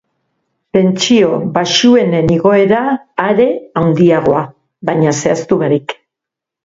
Pentsio 0.75 1.35
baxuenen 1.57 2.33
igoera 2.37 2.81
are 3.27 3.47
handiagoa, 3.83 4.43
baina 4.91 5.15
zehaztu 5.23 5.63
barik. 5.65 5.95